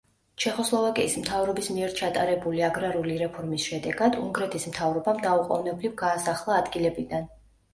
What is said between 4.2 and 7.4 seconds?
უნგრეთის მთავრობამ დაუყოვნებლივ გაასახლა ადგილებიდან.